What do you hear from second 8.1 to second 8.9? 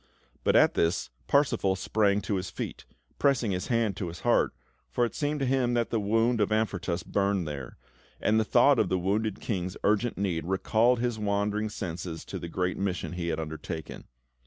and the thought of